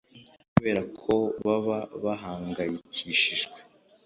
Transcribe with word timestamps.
kubera 0.53 0.81
ko 1.01 1.13
baba 1.45 1.77
bahangayikishijwe 2.03 3.57